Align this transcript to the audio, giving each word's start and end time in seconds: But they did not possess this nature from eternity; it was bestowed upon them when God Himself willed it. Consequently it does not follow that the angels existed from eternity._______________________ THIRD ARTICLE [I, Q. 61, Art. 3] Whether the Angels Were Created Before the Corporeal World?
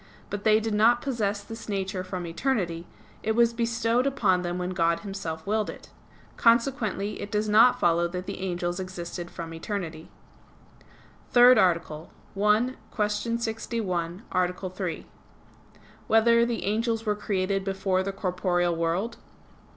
But 0.31 0.43
they 0.43 0.59
did 0.59 0.73
not 0.73 1.03
possess 1.03 1.43
this 1.43 1.69
nature 1.69 2.03
from 2.03 2.25
eternity; 2.25 2.87
it 3.21 3.33
was 3.35 3.53
bestowed 3.53 4.07
upon 4.07 4.41
them 4.41 4.57
when 4.57 4.71
God 4.71 5.01
Himself 5.01 5.45
willed 5.45 5.69
it. 5.69 5.89
Consequently 6.37 7.21
it 7.21 7.31
does 7.31 7.47
not 7.47 7.79
follow 7.79 8.07
that 8.07 8.25
the 8.25 8.39
angels 8.39 8.79
existed 8.79 9.29
from 9.29 9.53
eternity._______________________ 9.53 10.09
THIRD 11.29 11.59
ARTICLE 11.59 12.09
[I, 12.35 12.73
Q. 12.91 13.37
61, 13.37 14.23
Art. 14.31 14.75
3] 14.75 15.05
Whether 16.07 16.47
the 16.47 16.63
Angels 16.65 17.05
Were 17.05 17.15
Created 17.15 17.63
Before 17.63 18.01
the 18.01 18.11
Corporeal 18.11 18.75
World? 18.75 19.17